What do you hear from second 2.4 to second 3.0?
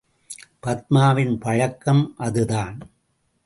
தான்.